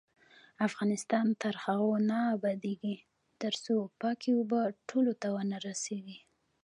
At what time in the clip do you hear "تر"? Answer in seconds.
1.41-1.53